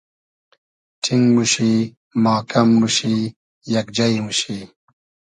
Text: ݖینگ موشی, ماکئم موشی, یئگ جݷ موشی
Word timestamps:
ݖینگ 1.03 1.25
موشی, 1.35 1.73
ماکئم 2.23 2.69
موشی, 2.79 3.17
یئگ 3.71 3.87
جݷ 3.95 4.13
موشی 4.25 4.59